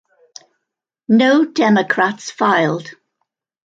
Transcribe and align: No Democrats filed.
No 1.09 1.45
Democrats 1.45 2.31
filed. 2.31 2.89